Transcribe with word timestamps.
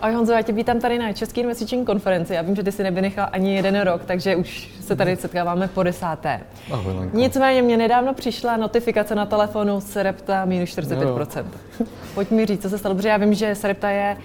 Ahoj 0.00 0.14
Honzo, 0.14 0.32
já 0.32 0.42
tě 0.42 0.52
vítám 0.52 0.80
tady 0.80 0.98
na 0.98 1.12
České 1.12 1.40
investiční 1.40 1.84
konferenci. 1.84 2.34
Já 2.34 2.42
vím, 2.42 2.56
že 2.56 2.62
ty 2.62 2.72
si 2.72 2.82
nevynechal 2.82 3.28
ani 3.32 3.54
jeden 3.56 3.80
rok, 3.80 4.02
takže 4.06 4.36
už 4.36 4.70
se 4.80 4.96
tady 4.96 5.16
setkáváme 5.16 5.68
po 5.68 5.82
desáté. 5.82 6.40
Ahoj, 6.72 6.94
Lenko. 6.94 7.16
Nicméně 7.16 7.62
mě 7.62 7.76
nedávno 7.76 8.14
přišla 8.14 8.56
notifikace 8.56 9.14
na 9.14 9.26
telefonu 9.26 9.80
Serepta 9.80 10.44
minus 10.44 10.70
45%. 10.70 11.44
Jo. 11.80 11.86
Pojď 12.14 12.30
mi 12.30 12.46
říct, 12.46 12.62
co 12.62 12.70
se 12.70 12.78
stalo, 12.78 12.94
protože 12.94 13.08
já 13.08 13.16
vím, 13.16 13.34
že 13.34 13.54
Serepta 13.54 13.90
je 13.90 14.16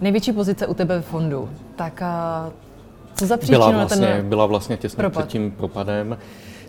největší 0.00 0.32
pozice 0.32 0.66
u 0.66 0.74
tebe 0.74 0.94
ve 0.96 1.02
fondu. 1.02 1.48
Tak 1.76 2.02
co 3.14 3.26
za 3.26 3.36
příčinu 3.36 3.58
byla 3.58 3.70
vlastně, 3.70 4.06
na 4.06 4.12
ten 4.16 4.28
Byla 4.28 4.46
vlastně 4.46 4.76
těsně 4.76 4.96
propad. 4.96 5.24
před 5.24 5.32
tím 5.32 5.50
propadem. 5.50 6.18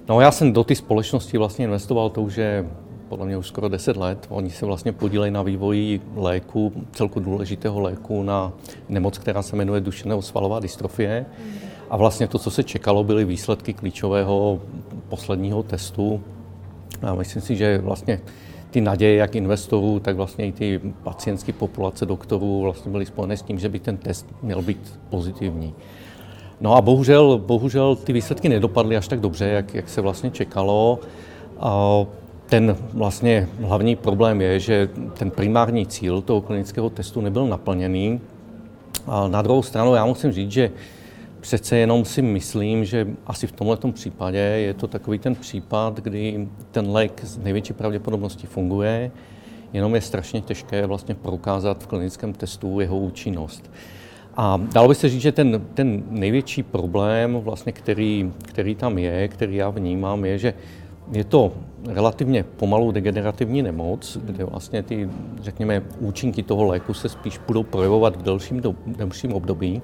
No 0.09 0.21
já 0.21 0.31
jsem 0.31 0.53
do 0.53 0.63
té 0.63 0.75
společnosti 0.75 1.37
vlastně 1.37 1.65
investoval 1.65 2.09
to, 2.09 2.29
že 2.29 2.65
podle 3.09 3.25
mě 3.25 3.37
už 3.37 3.47
skoro 3.47 3.69
10 3.69 3.97
let. 3.97 4.25
Oni 4.29 4.49
se 4.49 4.65
vlastně 4.65 4.91
podílejí 4.91 5.31
na 5.31 5.43
vývoji 5.43 6.01
léku, 6.15 6.73
celku 6.91 7.19
důležitého 7.19 7.79
léku 7.79 8.23
na 8.23 8.53
nemoc, 8.89 9.17
která 9.17 9.41
se 9.41 9.55
jmenuje 9.55 9.81
duševného 9.81 10.21
svalová 10.21 10.59
dystrofie. 10.59 11.25
A 11.89 11.97
vlastně 11.97 12.27
to, 12.27 12.39
co 12.39 12.51
se 12.51 12.63
čekalo, 12.63 13.03
byly 13.03 13.25
výsledky 13.25 13.73
klíčového 13.73 14.59
posledního 15.09 15.63
testu. 15.63 16.21
A 17.01 17.15
myslím 17.15 17.41
si, 17.41 17.55
že 17.55 17.77
vlastně 17.77 18.21
ty 18.71 18.81
naděje 18.81 19.15
jak 19.15 19.35
investorů, 19.35 19.99
tak 19.99 20.15
vlastně 20.15 20.47
i 20.47 20.51
ty 20.51 20.81
pacientské 21.03 21.53
populace 21.53 22.05
doktorů 22.05 22.61
vlastně 22.61 22.91
byly 22.91 23.05
spojené 23.05 23.37
s 23.37 23.41
tím, 23.41 23.59
že 23.59 23.69
by 23.69 23.79
ten 23.79 23.97
test 23.97 24.25
měl 24.41 24.61
být 24.61 24.99
pozitivní. 25.09 25.73
No 26.61 26.75
a 26.75 26.81
bohužel, 26.81 27.37
bohužel 27.37 27.95
ty 27.95 28.13
výsledky 28.13 28.49
nedopadly 28.49 28.97
až 28.97 29.07
tak 29.07 29.19
dobře, 29.19 29.45
jak, 29.45 29.73
jak 29.73 29.89
se 29.89 30.01
vlastně 30.01 30.31
čekalo. 30.31 30.99
A 31.59 31.99
ten 32.45 32.75
vlastně 32.93 33.47
hlavní 33.61 33.95
problém 33.95 34.41
je, 34.41 34.59
že 34.59 34.89
ten 35.13 35.31
primární 35.31 35.85
cíl 35.85 36.21
toho 36.21 36.41
klinického 36.41 36.89
testu 36.89 37.21
nebyl 37.21 37.47
naplněný. 37.47 38.21
A 39.07 39.27
na 39.27 39.41
druhou 39.41 39.63
stranu 39.63 39.95
já 39.95 40.05
musím 40.05 40.31
říct, 40.31 40.51
že 40.51 40.71
přece 41.39 41.77
jenom 41.77 42.05
si 42.05 42.21
myslím, 42.21 42.85
že 42.85 43.07
asi 43.27 43.47
v 43.47 43.51
tomto 43.51 43.91
případě 43.91 44.37
je 44.37 44.73
to 44.73 44.87
takový 44.87 45.19
ten 45.19 45.35
případ, 45.35 45.99
kdy 45.99 46.47
ten 46.71 46.89
lék 46.89 47.21
z 47.23 47.37
největší 47.37 47.73
pravděpodobností 47.73 48.47
funguje, 48.47 49.11
jenom 49.73 49.95
je 49.95 50.01
strašně 50.01 50.41
těžké 50.41 50.85
vlastně 50.85 51.15
prokázat 51.15 51.83
v 51.83 51.87
klinickém 51.87 52.33
testu 52.33 52.79
jeho 52.79 52.97
účinnost. 52.99 53.71
A 54.37 54.61
dalo 54.73 54.87
by 54.87 54.95
se 54.95 55.09
říct, 55.09 55.21
že 55.21 55.31
ten, 55.31 55.61
ten 55.73 56.03
největší 56.09 56.63
problém, 56.63 57.35
vlastně, 57.35 57.71
který, 57.71 58.31
který 58.43 58.75
tam 58.75 58.97
je, 58.97 59.27
který 59.27 59.55
já 59.55 59.69
vnímám, 59.69 60.25
je, 60.25 60.37
že 60.37 60.53
je 61.11 61.23
to 61.23 61.51
relativně 61.87 62.43
pomalou 62.43 62.91
degenerativní 62.91 63.61
nemoc, 63.61 64.17
kde 64.23 64.43
vlastně 64.43 64.83
ty, 64.83 65.09
řekněme, 65.41 65.83
účinky 65.99 66.43
toho 66.43 66.63
léku 66.63 66.93
se 66.93 67.09
spíš 67.09 67.39
budou 67.47 67.63
projevovat 67.63 68.15
v 68.15 68.21
delším, 68.21 68.61
do, 68.61 68.75
delším 68.85 69.33
období. 69.33 69.81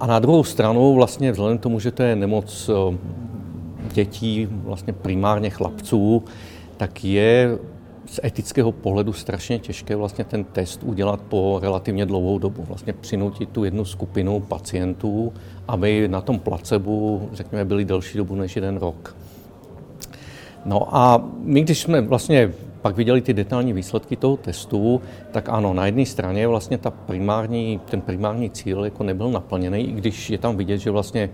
A 0.00 0.06
na 0.06 0.18
druhou 0.18 0.44
stranu 0.44 0.94
vlastně 0.94 1.32
vzhledem 1.32 1.58
k 1.58 1.62
tomu, 1.62 1.80
že 1.80 1.90
to 1.90 2.02
je 2.02 2.16
nemoc 2.16 2.70
eh, 2.70 2.96
dětí, 3.92 4.48
vlastně 4.50 4.92
primárně 4.92 5.50
chlapců, 5.50 6.24
tak 6.76 7.04
je 7.04 7.58
z 8.06 8.20
etického 8.24 8.72
pohledu 8.72 9.12
strašně 9.12 9.58
těžké 9.58 9.96
vlastně 9.96 10.24
ten 10.24 10.44
test 10.44 10.82
udělat 10.82 11.20
po 11.20 11.58
relativně 11.62 12.06
dlouhou 12.06 12.38
dobu. 12.38 12.62
Vlastně 12.62 12.92
přinutit 12.92 13.48
tu 13.48 13.64
jednu 13.64 13.84
skupinu 13.84 14.40
pacientů, 14.40 15.32
aby 15.68 16.08
na 16.08 16.20
tom 16.20 16.38
placebu, 16.38 17.28
řekněme, 17.32 17.64
byli 17.64 17.84
delší 17.84 18.18
dobu 18.18 18.34
než 18.34 18.56
jeden 18.56 18.76
rok. 18.76 19.16
No 20.66 20.96
a 20.96 21.24
my, 21.42 21.62
když 21.62 21.80
jsme 21.80 22.00
vlastně 22.00 22.52
pak 22.82 22.96
viděli 22.96 23.20
ty 23.20 23.34
detailní 23.34 23.72
výsledky 23.72 24.16
toho 24.16 24.36
testu, 24.36 25.00
tak 25.32 25.48
ano, 25.48 25.74
na 25.74 25.86
jedné 25.86 26.06
straně 26.06 26.48
vlastně 26.48 26.78
ta 26.78 26.90
primární, 26.90 27.80
ten 27.90 28.00
primární 28.00 28.50
cíl 28.50 28.84
jako 28.84 29.02
nebyl 29.02 29.30
naplněný, 29.30 29.88
i 29.88 29.92
když 29.92 30.30
je 30.30 30.38
tam 30.38 30.56
vidět, 30.56 30.78
že 30.78 30.90
vlastně 30.90 31.30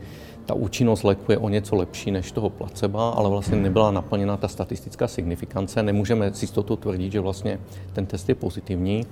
ta 0.47 0.55
účinnost 0.55 1.03
léku 1.03 1.33
je 1.33 1.39
o 1.39 1.49
něco 1.49 1.77
lepší 1.77 2.11
než 2.11 2.33
toho 2.33 2.51
placeba, 2.51 3.11
ale 3.11 3.31
vlastně 3.31 3.57
nebyla 3.57 3.91
naplněna 3.91 4.37
ta 4.37 4.49
statistická 4.49 5.09
signifikance. 5.09 5.83
Nemůžeme 5.83 6.33
s 6.35 6.43
jistotou 6.43 6.77
tvrdit, 6.77 7.13
že 7.13 7.21
vlastně 7.21 7.59
ten 7.93 8.07
test 8.07 8.29
je 8.29 8.35
pozitivní. 8.35 9.07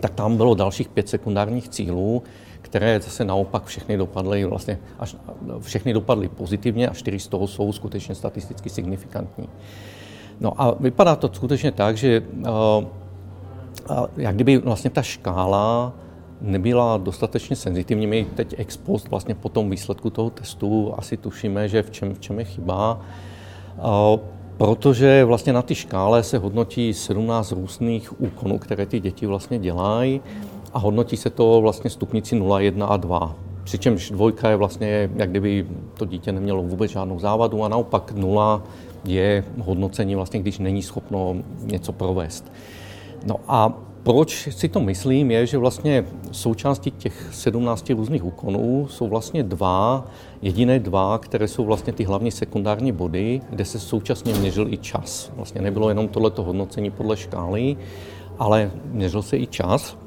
Tak 0.00 0.14
tam 0.14 0.36
bylo 0.36 0.54
dalších 0.54 0.88
pět 0.88 1.08
sekundárních 1.08 1.68
cílů, 1.68 2.22
které 2.66 3.00
zase 3.00 3.24
naopak 3.24 3.64
všechny 3.64 3.96
dopadly, 3.96 4.44
vlastně 4.44 4.78
až, 4.98 5.16
všechny 5.60 5.92
dopadly 5.92 6.28
pozitivně 6.28 6.88
a 6.88 6.94
čtyři 6.94 7.18
z 7.18 7.28
toho 7.28 7.46
jsou 7.46 7.72
skutečně 7.72 8.14
statisticky 8.14 8.70
signifikantní. 8.70 9.48
No 10.40 10.62
a 10.62 10.74
vypadá 10.80 11.16
to 11.16 11.30
skutečně 11.32 11.72
tak, 11.72 11.96
že 11.96 12.20
uh, 12.20 12.84
jak 14.16 14.34
kdyby 14.34 14.58
vlastně 14.58 14.90
ta 14.90 15.02
škála 15.02 15.92
nebyla 16.40 16.96
dostatečně 16.96 17.56
senzitivní. 17.56 18.06
My 18.06 18.26
teď 18.34 18.54
ex 18.58 18.76
post 18.76 19.08
vlastně 19.08 19.34
po 19.34 19.48
tom 19.48 19.70
výsledku 19.70 20.10
toho 20.10 20.30
testu 20.30 20.94
asi 20.98 21.16
tušíme, 21.16 21.68
že 21.68 21.82
v 21.82 21.90
čem, 21.90 22.14
v 22.14 22.18
čem 22.20 22.38
je 22.38 22.44
chyba. 22.44 23.00
Uh, 23.78 24.20
protože 24.56 25.24
vlastně 25.24 25.52
na 25.52 25.62
té 25.62 25.74
škále 25.74 26.22
se 26.22 26.38
hodnotí 26.38 26.94
17 26.94 27.52
různých 27.52 28.20
úkonů, 28.20 28.58
které 28.58 28.86
ty 28.86 29.00
děti 29.00 29.26
vlastně 29.26 29.58
dělají 29.58 30.20
a 30.76 30.78
hodnotí 30.78 31.16
se 31.16 31.30
to 31.30 31.60
vlastně 31.60 31.90
stupnici 31.90 32.36
0, 32.36 32.60
1 32.60 32.86
a 32.86 32.96
2. 32.96 33.36
Přičemž 33.64 34.10
dvojka 34.10 34.48
je 34.48 34.56
vlastně, 34.56 35.10
jak 35.16 35.30
kdyby 35.30 35.66
to 35.94 36.04
dítě 36.04 36.32
nemělo 36.32 36.62
vůbec 36.62 36.90
žádnou 36.90 37.18
závadu 37.18 37.64
a 37.64 37.68
naopak 37.68 38.12
nula 38.12 38.62
je 39.04 39.44
hodnocení 39.58 40.14
vlastně, 40.14 40.40
když 40.40 40.58
není 40.58 40.82
schopno 40.82 41.36
něco 41.62 41.92
provést. 41.92 42.52
No 43.26 43.36
a 43.48 43.72
proč 44.02 44.48
si 44.50 44.68
to 44.68 44.80
myslím, 44.80 45.30
je, 45.30 45.46
že 45.46 45.58
vlastně 45.58 46.04
součástí 46.32 46.90
těch 46.90 47.28
17 47.32 47.90
různých 47.90 48.24
úkonů 48.24 48.86
jsou 48.90 49.08
vlastně 49.08 49.42
dva, 49.42 50.06
jediné 50.42 50.78
dva, 50.78 51.18
které 51.18 51.48
jsou 51.48 51.64
vlastně 51.64 51.92
ty 51.92 52.04
hlavní 52.04 52.30
sekundární 52.30 52.92
body, 52.92 53.40
kde 53.50 53.64
se 53.64 53.80
současně 53.80 54.34
měřil 54.34 54.72
i 54.72 54.76
čas. 54.76 55.32
Vlastně 55.36 55.60
nebylo 55.60 55.88
jenom 55.88 56.08
tohleto 56.08 56.42
hodnocení 56.42 56.90
podle 56.90 57.16
škály, 57.16 57.76
ale 58.38 58.70
měřil 58.92 59.22
se 59.22 59.38
i 59.38 59.46
čas. 59.46 60.05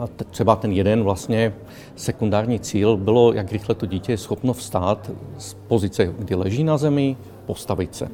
A 0.00 0.06
třeba 0.30 0.56
ten 0.56 0.72
jeden 0.72 1.02
vlastně 1.02 1.52
sekundární 1.96 2.60
cíl 2.60 2.96
bylo, 2.96 3.32
jak 3.32 3.52
rychle 3.52 3.74
to 3.74 3.86
dítě 3.86 4.12
je 4.12 4.18
schopno 4.18 4.52
vstát 4.52 5.10
z 5.38 5.54
pozice, 5.54 6.14
kdy 6.18 6.34
leží 6.34 6.64
na 6.64 6.78
zemi, 6.78 7.16
postavit 7.46 7.94
se. 7.94 8.08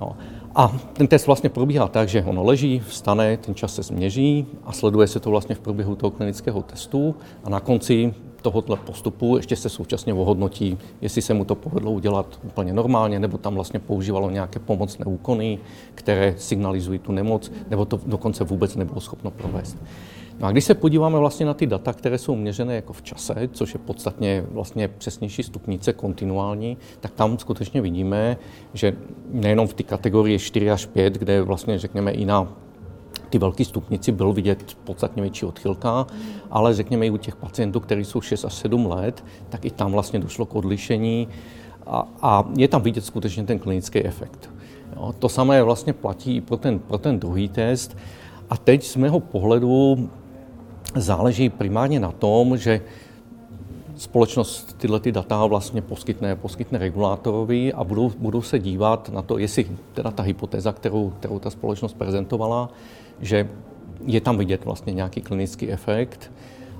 No. 0.00 0.16
A 0.54 0.76
ten 0.92 1.06
test 1.06 1.26
vlastně 1.26 1.50
probíhá 1.50 1.88
tak, 1.88 2.08
že 2.08 2.22
ono 2.22 2.44
leží, 2.44 2.82
vstane, 2.88 3.36
ten 3.36 3.54
čas 3.54 3.74
se 3.74 3.82
změří 3.82 4.46
a 4.64 4.72
sleduje 4.72 5.06
se 5.06 5.20
to 5.20 5.30
vlastně 5.30 5.54
v 5.54 5.60
průběhu 5.60 5.96
toho 5.96 6.10
klinického 6.10 6.62
testu 6.62 7.14
a 7.44 7.50
na 7.50 7.60
konci 7.60 8.14
tohoto 8.44 8.76
postupu 8.76 9.36
ještě 9.36 9.56
se 9.56 9.68
současně 9.68 10.14
ohodnotí, 10.14 10.78
jestli 11.00 11.22
se 11.22 11.34
mu 11.34 11.44
to 11.44 11.54
povedlo 11.54 11.92
udělat 11.92 12.38
úplně 12.44 12.72
normálně, 12.72 13.20
nebo 13.20 13.38
tam 13.38 13.54
vlastně 13.54 13.80
používalo 13.80 14.30
nějaké 14.30 14.58
pomocné 14.58 15.04
úkony, 15.04 15.58
které 15.94 16.34
signalizují 16.38 16.98
tu 16.98 17.12
nemoc, 17.12 17.52
nebo 17.70 17.84
to 17.84 18.00
dokonce 18.06 18.44
vůbec 18.44 18.76
nebylo 18.76 19.00
schopno 19.00 19.30
provést. 19.30 19.76
No 20.38 20.46
a 20.46 20.52
když 20.52 20.64
se 20.64 20.74
podíváme 20.74 21.18
vlastně 21.18 21.46
na 21.46 21.54
ty 21.54 21.66
data, 21.66 21.92
které 21.92 22.18
jsou 22.18 22.34
měřené 22.34 22.74
jako 22.74 22.92
v 22.92 23.02
čase, 23.02 23.48
což 23.52 23.74
je 23.74 23.80
podstatně 23.80 24.44
vlastně 24.50 24.88
přesnější 24.88 25.42
stupnice 25.42 25.92
kontinuální, 25.92 26.76
tak 27.00 27.12
tam 27.12 27.38
skutečně 27.38 27.80
vidíme, 27.80 28.36
že 28.72 28.96
nejenom 29.30 29.66
v 29.66 29.74
té 29.74 29.82
kategorii 29.82 30.38
4 30.38 30.70
až 30.70 30.86
5, 30.86 31.14
kde 31.14 31.42
vlastně 31.42 31.78
řekněme 31.78 32.10
i 32.10 32.24
na 32.24 32.48
ty 33.30 33.38
velké 33.38 33.64
stupnici 33.64 34.12
byl 34.12 34.32
vidět 34.32 34.76
podstatně 34.84 35.22
větší 35.22 35.46
odchylka, 35.46 36.06
ale 36.50 36.74
řekněme 36.74 37.06
i 37.06 37.10
u 37.10 37.16
těch 37.16 37.36
pacientů, 37.36 37.80
kteří 37.80 38.04
jsou 38.04 38.20
6 38.20 38.44
až 38.44 38.54
7 38.54 38.86
let, 38.86 39.24
tak 39.48 39.64
i 39.64 39.70
tam 39.70 39.92
vlastně 39.92 40.18
došlo 40.18 40.46
k 40.46 40.54
odlišení 40.54 41.28
a, 41.86 42.08
a 42.22 42.48
je 42.56 42.68
tam 42.68 42.82
vidět 42.82 43.04
skutečně 43.04 43.44
ten 43.44 43.58
klinický 43.58 44.04
efekt. 44.04 44.50
Jo, 44.96 45.14
to 45.18 45.28
samé 45.28 45.62
vlastně 45.62 45.92
platí 45.92 46.36
i 46.36 46.40
pro 46.40 46.56
ten, 46.56 46.78
pro 46.78 46.98
ten 46.98 47.18
druhý 47.18 47.48
test. 47.48 47.96
A 48.50 48.56
teď 48.56 48.84
z 48.84 48.96
mého 48.96 49.20
pohledu 49.20 50.08
záleží 50.94 51.48
primárně 51.48 52.00
na 52.00 52.12
tom, 52.12 52.56
že 52.56 52.80
společnost 53.96 54.76
tyhle 54.78 55.00
ty 55.00 55.12
data 55.12 55.46
vlastně 55.46 55.82
poskytne, 55.82 56.36
poskytne 56.36 56.78
regulátorovi 56.78 57.72
a 57.72 57.84
budou, 57.84 58.12
budou 58.18 58.42
se 58.42 58.58
dívat 58.58 59.08
na 59.08 59.22
to, 59.22 59.38
jestli 59.38 59.66
teda 59.92 60.10
ta 60.10 60.22
hypotéza, 60.22 60.72
kterou, 60.72 61.10
kterou 61.10 61.38
ta 61.38 61.50
společnost 61.50 61.94
prezentovala, 61.94 62.68
že 63.20 63.48
je 64.06 64.20
tam 64.20 64.38
vidět 64.38 64.64
vlastně 64.64 64.92
nějaký 64.92 65.20
klinický 65.20 65.72
efekt, 65.72 66.30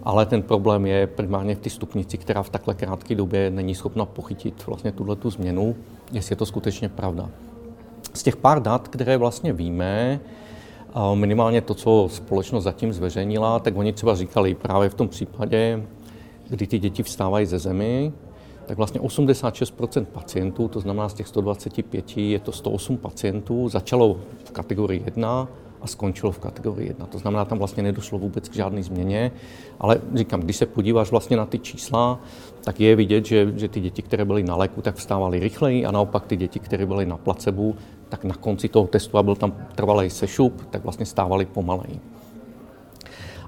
ale 0.03 0.27
ten 0.27 0.43
problém 0.43 0.87
je 0.87 1.07
primárně 1.07 1.55
v 1.55 1.59
té 1.59 1.71
stupnici, 1.71 2.19
která 2.19 2.43
v 2.43 2.51
takhle 2.51 2.75
krátké 2.75 3.15
době 3.15 3.51
není 3.51 3.75
schopna 3.75 4.05
pochytit 4.05 4.67
vlastně 4.67 4.93
tuhle 4.93 5.17
tu 5.17 5.31
změnu, 5.31 5.77
jestli 6.13 6.33
je 6.33 6.37
to 6.37 6.47
skutečně 6.47 6.89
pravda. 6.89 7.31
Z 8.15 8.23
těch 8.23 8.37
pár 8.37 8.63
dat, 8.63 8.89
které 8.89 9.17
vlastně 9.17 9.53
víme, 9.53 10.21
minimálně 11.15 11.61
to, 11.61 11.75
co 11.75 12.09
společnost 12.11 12.65
zatím 12.65 12.93
zveřejnila, 12.93 13.59
tak 13.59 13.77
oni 13.77 13.93
třeba 13.93 14.15
říkali 14.15 14.55
právě 14.55 14.89
v 14.89 14.95
tom 14.95 15.09
případě, 15.09 15.83
kdy 16.49 16.67
ty 16.67 16.79
děti 16.79 17.03
vstávají 17.03 17.47
ze 17.47 17.59
zemi, 17.59 18.13
tak 18.67 18.77
vlastně 18.77 19.01
86% 19.01 20.05
pacientů, 20.05 20.69
to 20.69 20.81
znamená 20.81 21.09
z 21.09 21.15
těch 21.15 21.29
125 21.29 22.17
je 22.17 22.39
to 22.39 22.53
108 22.53 22.97
pacientů, 22.97 23.69
začalo 23.69 24.17
v 24.45 24.51
kategorii 24.51 25.03
1 25.05 25.49
a 25.85 25.87
skončilo 25.87 26.33
v 26.33 26.39
kategorii 26.39 26.89
1. 26.89 27.07
To 27.07 27.19
znamená, 27.19 27.45
tam 27.45 27.59
vlastně 27.59 27.83
nedošlo 27.83 28.19
vůbec 28.19 28.49
k 28.49 28.55
žádné 28.55 28.83
změně, 28.83 29.33
ale 29.81 30.01
říkám, 30.15 30.41
když 30.41 30.57
se 30.57 30.67
podíváš 30.67 31.11
vlastně 31.11 31.37
na 31.37 31.47
ty 31.47 31.59
čísla, 31.59 32.21
tak 32.65 32.81
je 32.81 32.97
vidět, 32.97 33.27
že, 33.27 33.53
že 33.57 33.69
ty 33.69 33.81
děti, 33.81 34.03
které 34.03 34.25
byly 34.25 34.43
na 34.43 34.57
léku, 34.57 34.83
tak 34.83 34.97
vstávaly 34.97 35.39
rychleji 35.39 35.87
a 35.87 35.91
naopak 35.91 36.27
ty 36.27 36.37
děti, 36.37 36.59
které 36.59 36.87
byly 36.87 37.07
na 37.07 37.17
placebu, 37.17 37.77
tak 38.09 38.25
na 38.25 38.35
konci 38.35 38.69
toho 38.69 38.87
testu 38.87 39.19
a 39.19 39.23
byl 39.23 39.37
tam 39.37 39.53
trvalý 39.75 40.11
sešup, 40.11 40.67
tak 40.71 40.85
vlastně 40.85 41.07
stávaly 41.07 41.47
pomaleji. 41.47 42.01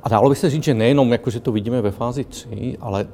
A 0.02 0.08
dalo 0.08 0.28
by 0.28 0.34
se 0.34 0.50
říct, 0.50 0.64
že 0.64 0.74
nejenom 0.74 1.12
jako, 1.12 1.30
že 1.30 1.40
to 1.40 1.52
vidíme 1.52 1.82
ve 1.82 1.90
fázi 1.90 2.24
3, 2.24 2.76
ale 2.80 3.06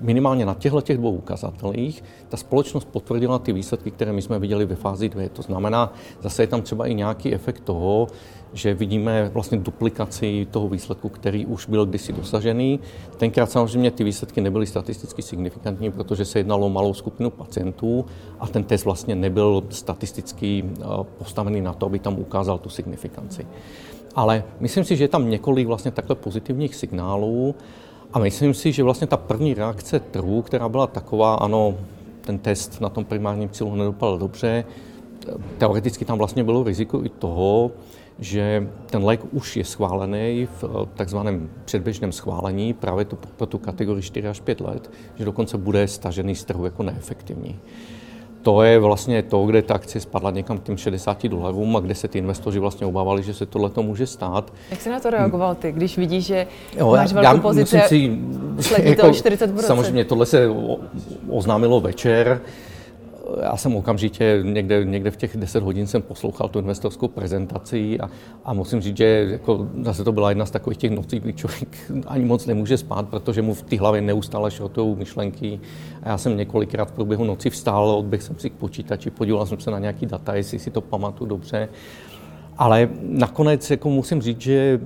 minimálně 0.00 0.46
na 0.46 0.54
těchto 0.54 0.80
těch 0.80 0.96
dvou 0.96 1.12
ukazatelích 1.12 2.04
ta 2.28 2.36
společnost 2.36 2.84
potvrdila 2.84 3.38
ty 3.38 3.52
výsledky, 3.52 3.90
které 3.90 4.12
my 4.12 4.22
jsme 4.22 4.38
viděli 4.38 4.64
ve 4.64 4.74
fázi 4.74 5.08
2. 5.08 5.28
To 5.28 5.42
znamená, 5.42 5.92
zase 6.22 6.42
je 6.42 6.46
tam 6.46 6.62
třeba 6.62 6.86
i 6.86 6.94
nějaký 6.94 7.34
efekt 7.34 7.60
toho, 7.60 8.06
že 8.52 8.74
vidíme 8.74 9.30
vlastně 9.34 9.58
duplikaci 9.58 10.46
toho 10.50 10.68
výsledku, 10.68 11.08
který 11.08 11.46
už 11.46 11.66
byl 11.66 11.86
kdysi 11.86 12.12
dosažený. 12.12 12.80
Tenkrát 13.16 13.50
samozřejmě 13.50 13.90
ty 13.90 14.04
výsledky 14.04 14.40
nebyly 14.40 14.66
statisticky 14.66 15.22
signifikantní, 15.22 15.92
protože 15.92 16.24
se 16.24 16.38
jednalo 16.38 16.66
o 16.66 16.70
malou 16.70 16.94
skupinu 16.94 17.30
pacientů 17.30 18.04
a 18.40 18.46
ten 18.46 18.64
test 18.64 18.84
vlastně 18.84 19.14
nebyl 19.14 19.62
statisticky 19.70 20.64
eh, 20.64 20.84
postavený 21.18 21.60
na 21.60 21.72
to, 21.72 21.86
aby 21.86 21.98
tam 21.98 22.18
ukázal 22.18 22.58
tu 22.58 22.68
signifikanci. 22.68 23.46
Ale 24.14 24.44
myslím 24.60 24.84
si, 24.84 24.96
že 24.96 25.04
je 25.04 25.08
tam 25.08 25.30
několik 25.30 25.66
vlastně 25.66 25.90
takhle 25.90 26.16
pozitivních 26.16 26.74
signálů 26.74 27.54
a 28.12 28.18
myslím 28.18 28.54
si, 28.54 28.72
že 28.72 28.82
vlastně 28.82 29.06
ta 29.06 29.16
první 29.16 29.54
reakce 29.54 30.00
trhu, 30.00 30.42
která 30.42 30.68
byla 30.68 30.86
taková, 30.86 31.34
ano, 31.34 31.74
ten 32.20 32.38
test 32.38 32.80
na 32.80 32.88
tom 32.88 33.04
primárním 33.04 33.48
cílu 33.48 33.74
nedopadl 33.76 34.18
dobře, 34.18 34.64
teoreticky 35.58 36.04
tam 36.04 36.18
vlastně 36.18 36.44
bylo 36.44 36.64
riziko 36.64 37.04
i 37.04 37.08
toho, 37.08 37.70
že 38.18 38.68
ten 38.86 39.04
lék 39.04 39.20
už 39.32 39.56
je 39.56 39.64
schválený 39.64 40.48
v 40.60 40.64
eh, 40.64 40.88
takzvaném 40.94 41.50
předběžném 41.64 42.12
schválení 42.12 42.72
právě 42.72 43.04
tu, 43.04 43.18
pro 43.36 43.46
tu 43.46 43.58
kategorii 43.58 44.02
4 44.02 44.28
až 44.28 44.40
5 44.40 44.60
let, 44.60 44.90
že 45.14 45.24
dokonce 45.24 45.58
bude 45.58 45.88
stažený 45.88 46.34
z 46.34 46.44
trhu 46.44 46.64
jako 46.64 46.82
neefektivní. 46.82 47.58
To 48.42 48.62
je 48.62 48.78
vlastně 48.78 49.22
to, 49.22 49.46
kde 49.46 49.62
ta 49.62 49.74
akcie 49.74 50.02
spadla 50.02 50.30
někam 50.30 50.58
k 50.58 50.62
těm 50.62 50.76
60 50.76 51.26
dolarům 51.26 51.76
a 51.76 51.80
kde 51.80 51.94
se 51.94 52.08
ty 52.08 52.18
investoři 52.18 52.58
vlastně 52.58 52.86
obávali, 52.86 53.22
že 53.22 53.34
se 53.34 53.46
tohle 53.46 53.70
to 53.70 53.82
může 53.82 54.06
stát. 54.06 54.52
Jak 54.70 54.80
se 54.80 54.90
na 54.90 55.00
to 55.00 55.10
reagoval 55.10 55.54
ty, 55.54 55.72
když 55.72 55.98
vidíš, 55.98 56.26
že 56.26 56.46
jo, 56.78 56.90
máš 56.90 57.12
velkou 57.12 57.36
já 57.36 57.42
pozici, 57.42 57.80
si, 57.88 58.18
jako, 58.82 59.06
40%? 59.06 59.56
Samozřejmě 59.56 60.04
tohle 60.04 60.26
se 60.26 60.48
oznámilo 61.28 61.80
večer, 61.80 62.40
já 63.42 63.56
jsem 63.56 63.76
okamžitě 63.76 64.40
někde, 64.42 64.84
někde 64.84 65.10
v 65.10 65.16
těch 65.16 65.36
10 65.36 65.62
hodin 65.62 65.86
jsem 65.86 66.02
poslouchal 66.02 66.48
tu 66.48 66.58
investorskou 66.58 67.08
prezentaci 67.08 68.00
a, 68.00 68.10
a 68.44 68.52
musím 68.52 68.80
říct, 68.80 68.96
že 68.96 69.26
jako 69.30 69.68
zase 69.82 70.04
to 70.04 70.12
byla 70.12 70.28
jedna 70.28 70.46
z 70.46 70.50
takových 70.50 70.78
těch 70.78 70.90
nocí, 70.90 71.20
kdy 71.20 71.32
člověk 71.32 71.92
ani 72.06 72.24
moc 72.24 72.46
nemůže 72.46 72.76
spát, 72.76 73.08
protože 73.08 73.42
mu 73.42 73.54
v 73.54 73.62
té 73.62 73.78
hlavě 73.78 74.00
neustále 74.00 74.50
šrotou 74.50 74.96
myšlenky. 74.96 75.60
A 76.02 76.08
já 76.08 76.18
jsem 76.18 76.36
několikrát 76.36 76.84
v 76.84 76.92
průběhu 76.92 77.24
noci 77.24 77.50
vstál, 77.50 77.90
odběhl 77.90 78.24
jsem 78.24 78.38
si 78.38 78.50
k 78.50 78.52
počítači, 78.52 79.10
podíval 79.10 79.46
jsem 79.46 79.60
se 79.60 79.70
na 79.70 79.78
nějaký 79.78 80.06
data, 80.06 80.34
jestli 80.34 80.58
si 80.58 80.70
to 80.70 80.80
pamatuju 80.80 81.28
dobře. 81.28 81.68
Ale 82.58 82.88
nakonec 83.02 83.70
jako 83.70 83.90
musím 83.90 84.22
říct, 84.22 84.40
že 84.40 84.80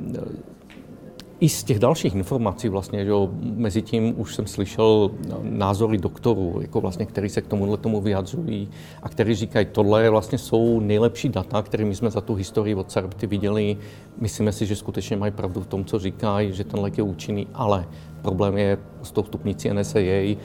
i 1.44 1.49
z 1.49 1.64
těch 1.64 1.79
dalších 1.79 2.14
informací 2.14 2.69
vlastně, 2.69 3.05
že 3.05 3.12
mezi 3.43 3.82
tím 3.82 4.14
už 4.17 4.35
jsem 4.35 4.46
slyšel 4.46 5.11
názory 5.43 5.99
doktorů, 5.99 6.58
jako 6.61 6.81
vlastně, 6.81 7.06
který 7.06 7.29
se 7.29 7.41
k 7.41 7.46
tomuhle 7.46 7.76
tomu 7.76 8.00
vyjadřují 8.00 8.69
a 9.02 9.08
který 9.08 9.35
říkají, 9.35 9.67
tohle 9.73 10.11
vlastně 10.11 10.38
jsou 10.38 10.81
nejlepší 10.81 11.29
data, 11.29 11.62
které 11.62 11.85
my 11.85 11.94
jsme 11.94 12.11
za 12.11 12.20
tu 12.20 12.35
historii 12.35 12.75
od 12.75 12.91
Sarepty 12.91 13.26
viděli. 13.26 13.76
Myslíme 14.20 14.52
si, 14.52 14.67
že 14.67 14.76
skutečně 14.76 15.17
mají 15.17 15.32
pravdu 15.32 15.61
v 15.61 15.67
tom, 15.67 15.85
co 15.85 15.99
říkají, 15.99 16.52
že 16.52 16.64
ten 16.64 16.81
lék 16.81 16.99
je 16.99 17.05
účinný, 17.05 17.46
ale 17.55 17.88
problém 18.23 18.58
je 18.58 18.79
s 19.02 19.11
tou 19.11 19.23
stupnicí 19.23 19.70
NSAA. 19.70 20.37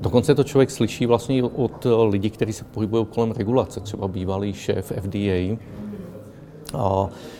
Dokonce 0.00 0.34
to 0.34 0.44
člověk 0.44 0.70
slyší 0.70 1.06
vlastně 1.06 1.42
od 1.42 1.86
lidí, 2.08 2.30
kteří 2.30 2.52
se 2.52 2.64
pohybují 2.64 3.06
kolem 3.06 3.32
regulace, 3.32 3.80
třeba 3.80 4.08
bývalý 4.08 4.52
šéf 4.52 4.92
FDA, 5.00 5.56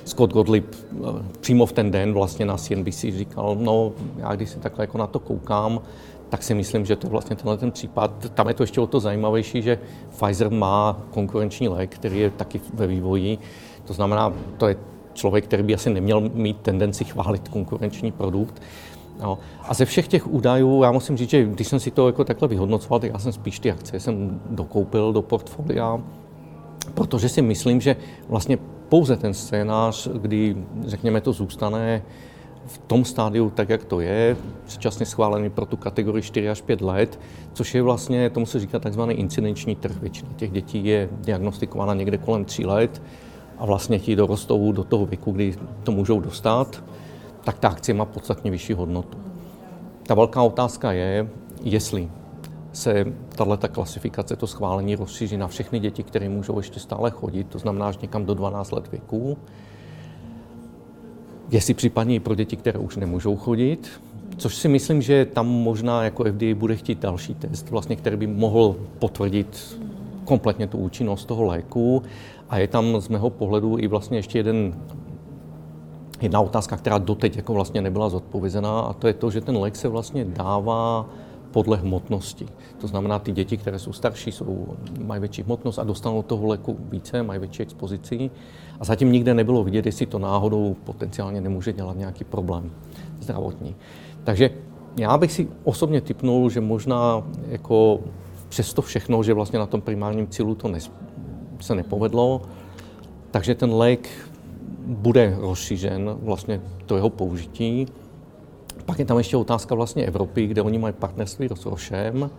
Scott 0.04 0.32
Gottlieb 0.32 0.64
eh, 0.74 0.96
přímo 1.40 1.66
v 1.66 1.72
ten 1.72 1.90
den 1.90 2.12
vlastně 2.12 2.46
na 2.46 2.56
CNBC 2.56 3.00
říkal, 3.00 3.56
no 3.60 3.92
já 4.16 4.34
když 4.34 4.50
se 4.50 4.58
takhle 4.58 4.82
jako 4.82 4.98
na 4.98 5.06
to 5.06 5.18
koukám, 5.18 5.80
tak 6.28 6.42
si 6.42 6.54
myslím, 6.54 6.86
že 6.86 6.96
to 6.96 7.06
je 7.06 7.10
vlastně 7.10 7.36
tenhle 7.36 7.56
ten 7.56 7.70
případ. 7.70 8.30
Tam 8.34 8.48
je 8.48 8.54
to 8.54 8.62
ještě 8.62 8.80
o 8.80 8.86
to 8.86 9.00
zajímavější, 9.00 9.62
že 9.62 9.78
Pfizer 10.10 10.50
má 10.50 11.00
konkurenční 11.10 11.68
lék, 11.68 11.94
který 11.94 12.18
je 12.18 12.30
taky 12.30 12.60
ve 12.74 12.86
vývoji. 12.86 13.38
To 13.84 13.92
znamená, 13.92 14.32
to 14.56 14.68
je 14.68 14.76
člověk, 15.14 15.44
který 15.44 15.62
by 15.62 15.74
asi 15.74 15.90
neměl 15.90 16.20
mít 16.20 16.56
tendenci 16.56 17.04
chválit 17.04 17.48
konkurenční 17.48 18.12
produkt. 18.12 18.62
No. 19.22 19.38
A 19.62 19.74
ze 19.74 19.84
všech 19.84 20.08
těch 20.08 20.26
údajů, 20.26 20.82
já 20.82 20.92
musím 20.92 21.16
říct, 21.16 21.30
že 21.30 21.44
když 21.44 21.68
jsem 21.68 21.80
si 21.80 21.90
to 21.90 22.06
jako 22.06 22.24
takhle 22.24 22.48
vyhodnocoval, 22.48 23.00
tak 23.00 23.10
já 23.12 23.18
jsem 23.18 23.32
spíš 23.32 23.58
ty 23.58 23.72
akcie 23.72 24.00
jsem 24.00 24.40
dokoupil 24.50 25.12
do 25.12 25.22
portfolia, 25.22 26.00
protože 26.94 27.28
si 27.28 27.42
myslím, 27.42 27.80
že 27.80 27.96
vlastně 28.28 28.58
pouze 28.92 29.16
ten 29.16 29.34
scénář, 29.34 30.08
kdy, 30.08 30.56
řekněme, 30.86 31.20
to 31.20 31.32
zůstane 31.32 32.02
v 32.66 32.78
tom 32.78 33.04
stádiu 33.04 33.50
tak, 33.50 33.68
jak 33.68 33.84
to 33.84 34.00
je, 34.00 34.36
předčasně 34.64 35.06
schválený 35.06 35.50
pro 35.50 35.66
tu 35.66 35.76
kategorii 35.76 36.22
4 36.22 36.48
až 36.48 36.60
5 36.60 36.80
let, 36.80 37.20
což 37.52 37.74
je 37.74 37.82
vlastně, 37.82 38.30
tomu 38.30 38.46
se 38.46 38.60
říká 38.60 38.78
takzvaný 38.78 39.14
incidenční 39.14 39.76
trh. 39.76 39.96
Většina 40.00 40.30
těch 40.36 40.50
dětí 40.50 40.86
je 40.86 41.08
diagnostikována 41.12 41.94
někde 41.94 42.18
kolem 42.18 42.44
3 42.44 42.66
let 42.66 43.02
a 43.58 43.66
vlastně 43.66 43.98
ti 43.98 44.16
dorostou 44.16 44.72
do 44.72 44.84
toho 44.84 45.06
věku, 45.06 45.32
kdy 45.32 45.54
to 45.82 45.92
můžou 45.92 46.20
dostat, 46.20 46.84
tak 47.44 47.58
ta 47.58 47.68
akcie 47.68 47.94
má 47.94 48.04
podstatně 48.04 48.50
vyšší 48.50 48.72
hodnotu. 48.72 49.18
Ta 50.02 50.14
velká 50.14 50.42
otázka 50.42 50.92
je, 50.92 51.28
jestli 51.62 52.08
se 52.72 53.04
tato 53.28 53.68
klasifikace, 53.68 54.36
to 54.36 54.46
schválení 54.46 54.94
rozšíří 54.94 55.36
na 55.36 55.48
všechny 55.48 55.80
děti, 55.80 56.02
které 56.02 56.28
můžou 56.28 56.56
ještě 56.56 56.80
stále 56.80 57.10
chodit, 57.10 57.46
to 57.48 57.58
znamená 57.58 57.88
až 57.88 57.98
někam 57.98 58.24
do 58.24 58.34
12 58.34 58.72
let 58.72 58.90
věku. 58.92 59.38
Jestli 61.50 61.74
případně 61.74 62.14
i 62.14 62.20
pro 62.20 62.34
děti, 62.34 62.56
které 62.56 62.78
už 62.78 62.96
nemůžou 62.96 63.36
chodit, 63.36 63.90
což 64.36 64.54
si 64.54 64.68
myslím, 64.68 65.02
že 65.02 65.24
tam 65.24 65.46
možná 65.46 66.04
jako 66.04 66.24
FDA 66.24 66.54
bude 66.54 66.76
chtít 66.76 66.98
další 66.98 67.34
test, 67.34 67.70
vlastně, 67.70 67.96
který 67.96 68.16
by 68.16 68.26
mohl 68.26 68.76
potvrdit 68.98 69.78
kompletně 70.24 70.66
tu 70.66 70.78
účinnost 70.78 71.24
toho 71.24 71.44
léku. 71.44 72.02
A 72.50 72.58
je 72.58 72.68
tam 72.68 73.00
z 73.00 73.08
mého 73.08 73.30
pohledu 73.30 73.78
i 73.78 73.86
vlastně 73.86 74.18
ještě 74.18 74.38
jeden 74.38 74.74
jedna 76.20 76.40
otázka, 76.40 76.76
která 76.76 76.98
doteď 76.98 77.36
jako 77.36 77.54
vlastně 77.54 77.82
nebyla 77.82 78.08
zodpovězená, 78.08 78.80
a 78.80 78.92
to 78.92 79.06
je 79.06 79.14
to, 79.14 79.30
že 79.30 79.40
ten 79.40 79.56
lék 79.56 79.76
se 79.76 79.88
vlastně 79.88 80.24
dává 80.24 81.06
podle 81.52 81.76
hmotnosti. 81.76 82.46
To 82.80 82.86
znamená, 82.86 83.18
ty 83.18 83.32
děti, 83.32 83.56
které 83.56 83.78
jsou 83.78 83.92
starší, 83.92 84.32
jsou, 84.32 84.66
mají 84.98 85.20
větší 85.20 85.42
hmotnost 85.42 85.78
a 85.78 85.84
dostanou 85.84 86.22
toho 86.22 86.46
léku 86.46 86.76
více, 86.90 87.22
mají 87.22 87.40
větší 87.40 87.62
expozici. 87.62 88.30
A 88.80 88.84
zatím 88.84 89.12
nikde 89.12 89.34
nebylo 89.34 89.64
vidět, 89.64 89.86
jestli 89.86 90.06
to 90.06 90.18
náhodou 90.18 90.76
potenciálně 90.84 91.40
nemůže 91.40 91.72
dělat 91.72 91.96
nějaký 91.96 92.24
problém 92.24 92.70
zdravotní. 93.20 93.74
Takže 94.24 94.50
já 94.96 95.18
bych 95.18 95.32
si 95.32 95.48
osobně 95.64 96.00
typnul, 96.00 96.50
že 96.50 96.60
možná 96.60 97.22
jako 97.48 98.00
přesto 98.48 98.82
všechno, 98.82 99.22
že 99.22 99.34
vlastně 99.34 99.58
na 99.58 99.66
tom 99.66 99.80
primárním 99.80 100.26
cílu 100.26 100.54
to 100.54 100.68
nes, 100.68 100.90
se 101.60 101.74
nepovedlo, 101.74 102.42
takže 103.30 103.54
ten 103.54 103.72
lék 103.74 104.08
bude 104.86 105.36
rozšířen, 105.40 106.16
vlastně 106.22 106.60
to 106.86 106.96
jeho 106.96 107.10
použití, 107.10 107.86
pak 108.84 108.98
je 108.98 109.04
tam 109.04 109.18
ještě 109.18 109.36
otázka 109.36 109.74
vlastně 109.74 110.04
Evropy, 110.04 110.46
kde 110.46 110.62
oni 110.62 110.78
mají 110.78 110.94
partnerství 110.94 111.48
s 111.54 111.66
Rošem. 111.66 112.30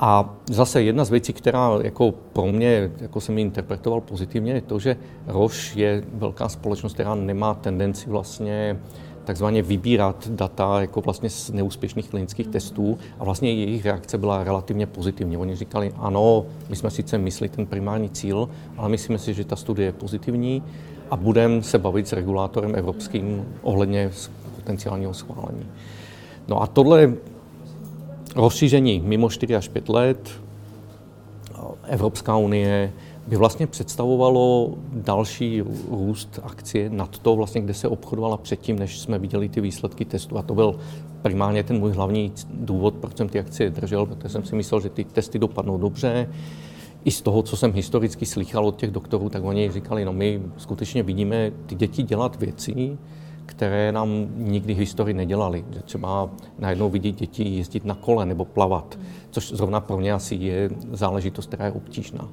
A 0.00 0.34
zase 0.50 0.82
jedna 0.82 1.04
z 1.04 1.10
věcí, 1.10 1.32
která 1.32 1.70
jako 1.82 2.12
pro 2.32 2.46
mě 2.46 2.90
jako 3.00 3.20
jsem 3.20 3.38
ji 3.38 3.44
interpretoval 3.44 4.00
pozitivně, 4.00 4.52
je 4.52 4.60
to, 4.60 4.78
že 4.78 4.96
Roš 5.26 5.76
je 5.76 6.04
velká 6.12 6.48
společnost, 6.48 6.92
která 6.92 7.14
nemá 7.14 7.54
tendenci 7.54 8.10
vlastně 8.10 8.78
takzvaně 9.24 9.62
vybírat 9.62 10.28
data 10.28 10.80
jako 10.80 11.00
vlastně 11.00 11.30
z 11.30 11.50
neúspěšných 11.50 12.08
klinických 12.08 12.48
testů 12.48 12.98
a 13.18 13.24
vlastně 13.24 13.52
jejich 13.52 13.84
reakce 13.84 14.18
byla 14.18 14.44
relativně 14.44 14.86
pozitivní. 14.86 15.36
Oni 15.36 15.56
říkali, 15.56 15.92
ano, 15.96 16.46
my 16.68 16.76
jsme 16.76 16.90
sice 16.90 17.18
mysleli 17.18 17.48
ten 17.48 17.66
primární 17.66 18.10
cíl, 18.10 18.48
ale 18.76 18.88
myslíme 18.88 19.18
si, 19.18 19.34
že 19.34 19.44
ta 19.44 19.56
studie 19.56 19.88
je 19.88 19.92
pozitivní 19.92 20.62
a 21.10 21.16
budeme 21.16 21.62
se 21.62 21.78
bavit 21.78 22.08
s 22.08 22.12
regulátorem 22.12 22.74
evropským 22.74 23.44
ohledně 23.62 24.10
potenciálního 24.68 25.14
schválení. 25.14 25.66
No 26.48 26.62
a 26.62 26.66
tohle 26.66 27.14
rozšíření 28.36 29.00
mimo 29.00 29.30
4 29.30 29.56
až 29.56 29.68
5 29.68 29.88
let, 29.88 30.30
Evropská 31.84 32.36
unie, 32.36 32.92
by 33.26 33.36
vlastně 33.36 33.66
představovalo 33.66 34.74
další 34.92 35.62
růst 35.90 36.40
akcie 36.42 36.90
nad 36.90 37.18
to, 37.18 37.36
vlastně, 37.36 37.60
kde 37.60 37.74
se 37.74 37.88
obchodovala 37.88 38.36
předtím, 38.36 38.78
než 38.78 39.00
jsme 39.00 39.18
viděli 39.18 39.48
ty 39.48 39.60
výsledky 39.60 40.04
testu. 40.04 40.38
A 40.38 40.42
to 40.42 40.54
byl 40.54 40.76
primárně 41.22 41.62
ten 41.62 41.78
můj 41.78 41.92
hlavní 41.92 42.32
důvod, 42.50 42.94
proč 42.94 43.16
jsem 43.16 43.28
ty 43.28 43.40
akcie 43.40 43.70
držel, 43.70 44.06
protože 44.06 44.28
jsem 44.28 44.44
si 44.44 44.54
myslel, 44.54 44.80
že 44.80 44.88
ty 44.88 45.04
testy 45.04 45.38
dopadnou 45.38 45.78
dobře. 45.78 46.28
i 47.04 47.10
z 47.10 47.22
toho, 47.22 47.42
co 47.42 47.56
jsem 47.56 47.72
historicky 47.72 48.26
slychal 48.26 48.66
od 48.66 48.76
těch 48.76 48.90
doktorů, 48.90 49.28
tak 49.28 49.44
oni 49.44 49.72
říkali, 49.72 50.04
no 50.04 50.12
my 50.12 50.42
skutečně 50.56 51.02
vidíme 51.02 51.52
ty 51.66 51.74
děti 51.74 52.02
dělat 52.02 52.36
věci, 52.36 52.98
které 53.48 53.92
nám 53.92 54.26
nikdy 54.36 54.74
v 54.74 54.78
historii 54.78 55.14
nedělali. 55.14 55.64
Třeba 55.84 56.30
najednou 56.58 56.90
vidí 56.90 57.12
děti 57.12 57.48
jezdit 57.48 57.84
na 57.84 57.94
kole 57.94 58.26
nebo 58.26 58.44
plavat, 58.44 58.98
což 59.30 59.52
zrovna 59.52 59.80
pro 59.80 59.96
mě 59.96 60.12
asi 60.12 60.34
je 60.34 60.70
záležitost, 60.92 61.46
která 61.46 61.64
je 61.64 61.72
obtížná. 61.72 62.28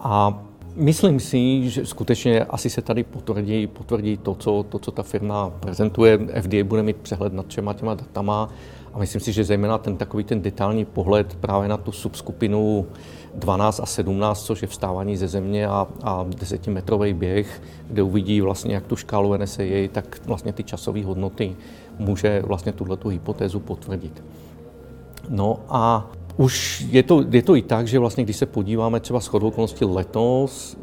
A 0.00 0.42
Myslím 0.76 1.20
si, 1.20 1.70
že 1.70 1.86
skutečně 1.86 2.44
asi 2.44 2.70
se 2.70 2.82
tady 2.82 3.04
potvrdí, 3.04 3.66
potvrdí 3.66 4.16
to, 4.16 4.34
co, 4.34 4.62
to, 4.68 4.78
co 4.78 4.90
ta 4.90 5.02
firma 5.02 5.50
prezentuje. 5.50 6.18
FDA 6.40 6.64
bude 6.64 6.82
mít 6.82 6.96
přehled 6.96 7.32
nad 7.32 7.46
všema 7.48 7.74
těma 7.74 7.94
datama 7.94 8.48
a 8.94 8.98
myslím 8.98 9.20
si, 9.20 9.32
že 9.32 9.44
zejména 9.44 9.78
ten 9.78 9.96
takový 9.96 10.24
ten 10.24 10.42
detailní 10.42 10.84
pohled 10.84 11.36
právě 11.40 11.68
na 11.68 11.76
tu 11.76 11.92
subskupinu 11.92 12.86
12 13.34 13.80
a 13.80 13.86
17, 13.86 14.44
což 14.44 14.62
je 14.62 14.68
vstávání 14.68 15.16
ze 15.16 15.28
země 15.28 15.66
a, 15.66 15.86
a 16.02 16.26
desetimetrový 16.28 17.12
běh, 17.12 17.62
kde 17.88 18.02
uvidí 18.02 18.40
vlastně 18.40 18.74
jak 18.74 18.86
tu 18.86 18.96
škálu 18.96 19.36
NSAA, 19.36 19.88
tak 19.92 20.20
vlastně 20.26 20.52
ty 20.52 20.64
časové 20.64 21.04
hodnoty 21.04 21.56
může 21.98 22.42
vlastně 22.46 22.72
tuhle 22.72 22.98
hypotézu 23.10 23.60
potvrdit. 23.60 24.22
No 25.28 25.58
a 25.68 26.10
už 26.36 26.86
je 26.90 27.02
to, 27.02 27.24
je 27.30 27.42
to 27.42 27.56
i 27.56 27.62
tak, 27.62 27.88
že 27.88 27.98
vlastně, 27.98 28.24
když 28.24 28.36
se 28.36 28.46
podíváme 28.46 29.00
třeba 29.00 29.20
shodou 29.20 29.48
okolností 29.48 29.84
letos, 29.84 30.76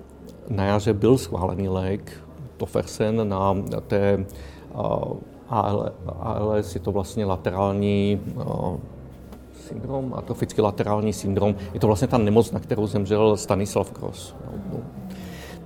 na 0.49 0.65
jaře 0.65 0.93
byl 0.93 1.17
schválený 1.17 1.69
lék 1.69 2.11
Tofersen 2.57 3.29
na 3.29 3.55
té 3.87 4.25
ALS, 5.50 6.75
je 6.75 6.82
to 6.82 6.92
vlastně 6.92 7.25
laterální 7.25 8.22
syndrom, 9.68 10.13
atrofický 10.13 10.62
laterální 10.62 11.13
syndrom. 11.13 11.56
Je 11.74 11.80
to 11.80 11.88
vlastně 11.88 12.08
ta 12.08 12.18
nemoc, 12.18 12.51
na 12.51 12.60
kterou 12.60 12.88
zemřel 12.88 13.38
Stanislav 13.38 13.94
Gross. 13.94 14.36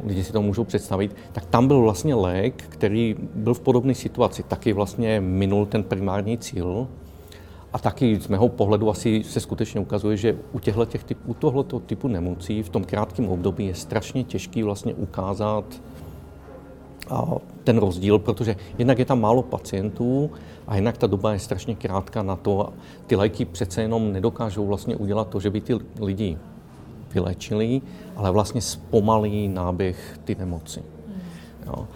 Lidi 0.05 0.23
si 0.23 0.31
to 0.31 0.41
můžou 0.41 0.63
představit. 0.63 1.15
Tak 1.31 1.45
tam 1.45 1.67
byl 1.67 1.81
vlastně 1.81 2.15
lék, 2.15 2.63
který 2.69 3.15
byl 3.35 3.53
v 3.53 3.59
podobné 3.59 3.95
situaci. 3.95 4.43
Taky 4.43 4.73
vlastně 4.73 5.21
minul 5.21 5.65
ten 5.65 5.83
primární 5.83 6.37
cíl, 6.37 6.87
a 7.73 7.79
taky 7.79 8.19
z 8.19 8.27
mého 8.27 8.49
pohledu 8.49 8.89
asi 8.89 9.23
se 9.23 9.39
skutečně 9.39 9.79
ukazuje, 9.79 10.17
že 10.17 10.37
u, 10.51 10.59
těch 10.59 11.03
typ, 11.03 11.17
u 11.25 11.33
tohoto 11.33 11.79
typu 11.79 12.07
nemocí 12.07 12.63
v 12.63 12.69
tom 12.69 12.83
krátkém 12.83 13.29
období 13.29 13.67
je 13.67 13.75
strašně 13.75 14.23
těžký 14.23 14.63
vlastně 14.63 14.93
ukázat 14.93 15.65
ten 17.63 17.77
rozdíl, 17.77 18.19
protože 18.19 18.55
jednak 18.77 18.99
je 18.99 19.05
tam 19.05 19.21
málo 19.21 19.43
pacientů 19.43 20.31
a 20.67 20.75
jednak 20.75 20.97
ta 20.97 21.07
doba 21.07 21.33
je 21.33 21.39
strašně 21.39 21.75
krátká 21.75 22.23
na 22.23 22.35
to. 22.35 22.73
Ty 23.07 23.15
léky 23.15 23.45
přece 23.45 23.81
jenom 23.81 24.13
nedokážou 24.13 24.65
vlastně 24.67 24.95
udělat 24.95 25.27
to, 25.27 25.39
že 25.39 25.49
by 25.49 25.61
ty 25.61 25.73
lidi 25.99 26.37
vylečili, 27.13 27.81
ale 28.15 28.31
vlastně 28.31 28.61
zpomalí 28.61 29.47
náběh 29.47 30.19
ty 30.23 30.35
nemoci. 30.35 30.83
Jo. 31.65 31.87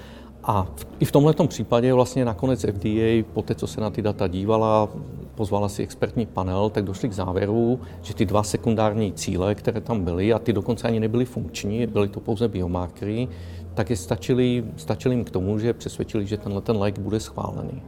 A 0.43 0.67
v, 0.75 0.87
i 0.99 1.05
v 1.05 1.11
tomto 1.11 1.47
případě 1.47 1.93
vlastně 1.93 2.25
nakonec 2.25 2.61
FDA, 2.61 3.23
po 3.33 3.41
té, 3.41 3.55
co 3.55 3.67
se 3.67 3.81
na 3.81 3.89
ty 3.89 4.01
data 4.01 4.27
dívala, 4.27 4.89
pozvala 5.35 5.69
si 5.69 5.83
expertní 5.83 6.25
panel, 6.25 6.69
tak 6.69 6.83
došli 6.83 7.09
k 7.09 7.13
závěru, 7.13 7.79
že 8.01 8.13
ty 8.13 8.25
dva 8.25 8.43
sekundární 8.43 9.13
cíle, 9.13 9.55
které 9.55 9.81
tam 9.81 10.03
byly, 10.03 10.33
a 10.33 10.39
ty 10.39 10.53
dokonce 10.53 10.87
ani 10.87 10.99
nebyly 10.99 11.25
funkční, 11.25 11.87
byly 11.87 12.07
to 12.07 12.19
pouze 12.19 12.47
biomarkery, 12.47 13.27
tak 13.73 13.89
je 13.89 13.95
stačili, 13.95 14.63
stačili 14.75 15.15
jim 15.15 15.23
k 15.23 15.29
tomu, 15.29 15.59
že 15.59 15.73
přesvědčili, 15.73 16.25
že 16.25 16.37
tenhle 16.37 16.61
ten 16.61 16.77
lék 16.77 16.99
bude 16.99 17.19
schválený. 17.19 17.81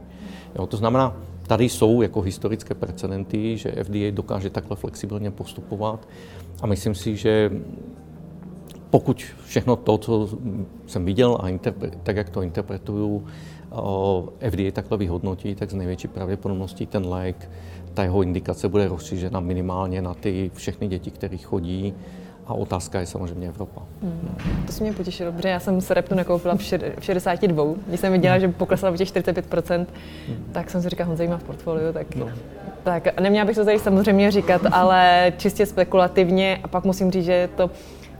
Jo, 0.58 0.66
to 0.66 0.76
znamená, 0.76 1.16
tady 1.46 1.68
jsou 1.68 2.02
jako 2.02 2.20
historické 2.20 2.74
precedenty, 2.74 3.56
že 3.56 3.74
FDA 3.82 4.10
dokáže 4.10 4.50
takhle 4.50 4.76
flexibilně 4.76 5.30
postupovat 5.30 6.08
a 6.62 6.66
myslím 6.66 6.94
si, 6.94 7.16
že 7.16 7.50
pokud 8.90 9.24
všechno 9.44 9.76
to, 9.76 9.98
co 9.98 10.28
jsem 10.86 11.04
viděl 11.04 11.38
a 11.40 11.58
tak, 12.02 12.16
jak 12.16 12.30
to 12.30 12.42
interpretuju, 12.42 13.24
FDA 14.50 14.70
takhle 14.72 14.98
vyhodnotí, 14.98 15.54
tak 15.54 15.70
z 15.70 15.74
největší 15.74 16.08
pravděpodobností 16.08 16.86
ten 16.86 17.06
lék, 17.06 17.50
ta 17.94 18.02
jeho 18.02 18.22
indikace 18.22 18.68
bude 18.68 18.88
rozšířena 18.88 19.40
minimálně 19.40 20.02
na 20.02 20.14
ty 20.14 20.50
všechny 20.54 20.88
děti, 20.88 21.10
které 21.10 21.36
chodí 21.36 21.94
a 22.46 22.54
otázka 22.54 23.00
je 23.00 23.06
samozřejmě 23.06 23.48
Evropa. 23.48 23.82
Hmm. 24.02 24.64
To 24.66 24.72
se 24.72 24.84
mě 24.84 24.92
potěšilo, 24.92 25.32
protože 25.32 25.48
já 25.48 25.60
jsem 25.60 25.80
se 25.80 25.94
reptu 25.94 26.14
nakoupila 26.14 26.56
v, 26.56 26.62
šer, 26.62 26.92
v 27.00 27.04
62. 27.04 27.64
Když 27.86 28.00
jsem 28.00 28.12
viděla, 28.12 28.38
že 28.38 28.48
poklesla 28.48 28.90
o 28.90 28.96
těch 28.96 29.08
45%, 29.08 29.86
hmm. 30.28 30.44
tak 30.52 30.70
jsem 30.70 30.82
si 30.82 30.88
říkala, 30.88 31.08
Honza 31.08 31.24
má 31.24 31.36
v 31.36 31.42
portfoliu, 31.42 31.92
tak, 31.92 32.14
no. 32.14 32.28
tak 32.82 33.20
neměla 33.20 33.44
bych 33.44 33.56
to 33.56 33.64
tady 33.64 33.78
samozřejmě 33.78 34.30
říkat, 34.30 34.62
ale 34.72 35.32
čistě 35.36 35.66
spekulativně 35.66 36.60
a 36.62 36.68
pak 36.68 36.84
musím 36.84 37.10
říct, 37.10 37.24
že 37.24 37.48
to 37.56 37.70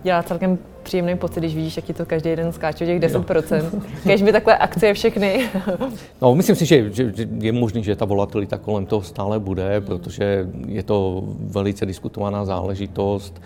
dělá 0.02 0.22
celkem 0.22 0.58
příjemný 0.82 1.16
pocit, 1.16 1.40
když 1.40 1.54
vidíš, 1.54 1.76
jak 1.76 1.84
ti 1.84 1.92
to 1.92 2.06
každý 2.06 2.36
den 2.36 2.52
skáče 2.52 2.86
těch 2.86 3.00
10%. 3.00 3.82
Když 4.04 4.22
by 4.22 4.32
takové 4.32 4.58
akcie 4.58 4.94
všechny. 4.94 5.48
no, 6.22 6.34
myslím 6.34 6.56
si, 6.56 6.66
že, 6.66 6.90
že, 6.92 7.12
že 7.16 7.28
je 7.38 7.52
možný, 7.52 7.84
že 7.84 7.96
ta 7.96 8.04
volatilita 8.04 8.58
kolem 8.58 8.86
toho 8.86 9.02
stále 9.02 9.38
bude, 9.38 9.80
protože 9.80 10.48
je 10.66 10.82
to 10.82 11.24
velice 11.38 11.86
diskutovaná 11.86 12.44
záležitost. 12.44 13.42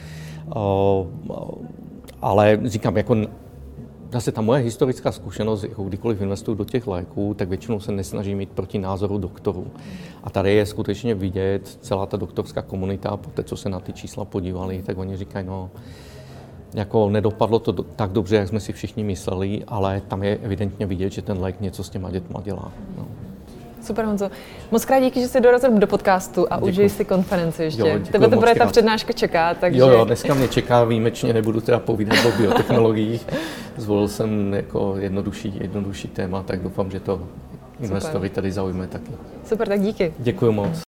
Ale 2.22 2.60
říkám, 2.64 2.96
jako 2.96 3.16
zase 4.12 4.32
ta 4.32 4.40
moje 4.40 4.62
historická 4.62 5.12
zkušenost, 5.12 5.62
jako 5.62 5.84
kdykoliv 5.84 6.20
investuju 6.20 6.56
do 6.56 6.64
těch 6.64 6.86
léků, 6.86 7.34
tak 7.34 7.48
většinou 7.48 7.80
se 7.80 7.92
nesnažím 7.92 8.38
mít 8.38 8.50
proti 8.50 8.78
názoru 8.78 9.18
doktorů. 9.18 9.66
A 10.24 10.30
tady 10.30 10.54
je 10.54 10.66
skutečně 10.66 11.14
vidět 11.14 11.78
celá 11.80 12.06
ta 12.06 12.16
doktorská 12.16 12.62
komunita, 12.62 13.16
po 13.16 13.30
té, 13.30 13.42
co 13.42 13.56
se 13.56 13.68
na 13.68 13.80
ty 13.80 13.92
čísla 13.92 14.24
podívali, 14.24 14.82
tak 14.86 14.98
oni 14.98 15.16
říkají, 15.16 15.46
no, 15.46 15.70
jako 16.74 17.10
nedopadlo 17.10 17.58
to 17.58 17.72
do, 17.72 17.82
tak 17.82 18.10
dobře, 18.10 18.36
jak 18.36 18.48
jsme 18.48 18.60
si 18.60 18.72
všichni 18.72 19.04
mysleli, 19.04 19.62
ale 19.68 20.02
tam 20.08 20.22
je 20.22 20.38
evidentně 20.42 20.86
vidět, 20.86 21.12
že 21.12 21.22
ten 21.22 21.38
lék 21.38 21.60
něco 21.60 21.84
s 21.84 21.90
těma 21.90 22.10
dětma 22.10 22.40
dělá. 22.40 22.72
No. 22.98 23.06
Super 23.82 24.04
Honzo. 24.04 24.30
Moc 24.70 24.84
krát 24.84 25.00
díky, 25.00 25.20
že 25.20 25.28
jsi 25.28 25.40
dorazil 25.40 25.78
do 25.78 25.86
podcastu 25.86 26.46
a 26.50 26.56
děkuji. 26.56 26.70
užij 26.70 26.88
si 26.88 27.04
konferenci 27.04 27.62
ještě. 27.62 27.80
Jo, 27.80 27.98
Tebe 28.12 28.28
to 28.28 28.36
bude 28.36 28.54
ta 28.54 28.66
přednáška 28.66 29.12
čeká, 29.12 29.54
takže... 29.54 29.80
Jo, 29.80 29.88
jo, 29.88 30.04
dneska 30.04 30.34
mě 30.34 30.48
čeká 30.48 30.84
výjimečně, 30.84 31.32
nebudu 31.32 31.60
teda 31.60 31.78
povídat 31.78 32.18
o 32.26 32.38
biotechnologiích. 32.38 33.26
Zvolil 33.76 34.08
jsem 34.08 34.54
jako 34.54 34.94
jednodušší, 34.98 35.54
jednodušší 35.60 36.08
téma, 36.08 36.42
tak 36.42 36.62
doufám, 36.62 36.90
že 36.90 37.00
to 37.00 37.22
investory 37.80 38.28
tady 38.28 38.52
zaujme 38.52 38.86
taky. 38.86 39.12
Super, 39.46 39.68
tak 39.68 39.80
díky. 39.80 40.14
Děkuji 40.18 40.52
moc. 40.52 40.91